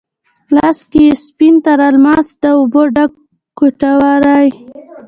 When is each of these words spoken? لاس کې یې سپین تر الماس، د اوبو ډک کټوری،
لاس 0.55 0.79
کې 0.91 1.01
یې 1.07 1.13
سپین 1.25 1.55
تر 1.65 1.79
الماس، 1.87 2.27
د 2.41 2.43
اوبو 2.57 2.81
ډک 2.95 3.11
کټوری، 3.59 4.47